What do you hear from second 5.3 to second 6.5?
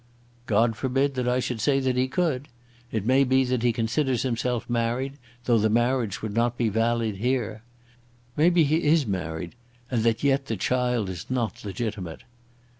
though the marriage would